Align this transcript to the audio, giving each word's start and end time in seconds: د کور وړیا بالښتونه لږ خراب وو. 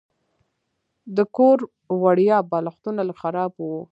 د 1.15 1.17
کور 1.35 1.57
وړیا 2.03 2.37
بالښتونه 2.51 3.01
لږ 3.07 3.17
خراب 3.23 3.51
وو. 3.57 3.81